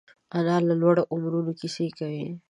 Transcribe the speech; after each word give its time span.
انا 0.37 0.55
له 0.67 0.73
لوړو 0.81 1.03
عمرونو 1.13 1.51
کیسې 1.59 1.87
کوي 1.97 2.25